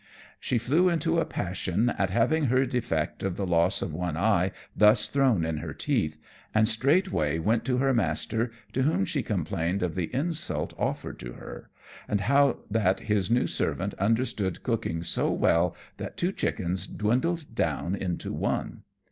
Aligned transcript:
She 0.39 0.57
flew 0.57 0.89
into 0.89 1.19
a 1.19 1.25
passion 1.27 1.89
at 1.89 2.09
having 2.09 2.45
her 2.45 2.65
defect 2.65 3.21
of 3.21 3.35
the 3.37 3.45
loss 3.45 3.83
of 3.83 3.93
one 3.93 4.17
eye 4.17 4.51
thus 4.75 5.07
thrown 5.07 5.45
in 5.45 5.57
her 5.57 5.75
teeth, 5.75 6.17
and 6.55 6.67
straightway 6.67 7.37
went 7.37 7.63
to 7.65 7.77
her 7.77 7.93
master, 7.93 8.49
to 8.73 8.81
whom 8.81 9.05
she 9.05 9.21
complained 9.21 9.83
of 9.83 9.93
the 9.93 10.09
insult 10.11 10.73
offered 10.75 11.19
to 11.19 11.33
her, 11.33 11.69
and 12.07 12.21
how 12.21 12.61
that 12.71 13.01
his 13.01 13.29
new 13.29 13.45
servant 13.45 13.93
understood 13.99 14.63
cooking 14.63 15.03
so 15.03 15.31
well 15.31 15.75
that 15.97 16.17
two 16.17 16.31
chickens 16.31 16.87
dwindled 16.87 17.53
down 17.53 17.93
into 17.93 18.33
one. 18.33 18.81